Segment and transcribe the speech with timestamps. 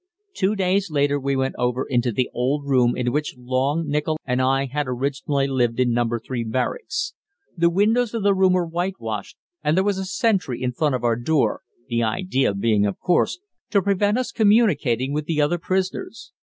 [0.33, 4.41] Two days later we went over into the old room in which Long, Nichol, and
[4.41, 6.09] I had originally lived in No.
[6.17, 7.13] 3 Barracks.
[7.55, 11.03] The windows of the room were whitewashed, and there was a sentry in front of
[11.03, 13.37] our door, the idea being, of course,
[13.69, 16.31] to prevent us communicating with the other prisoners.